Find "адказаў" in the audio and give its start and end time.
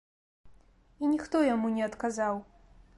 1.93-2.45